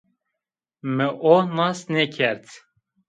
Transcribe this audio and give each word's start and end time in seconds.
Mi 0.95 1.07
o 1.33 1.35
nas 1.57 1.79
nêkerd 1.93 2.43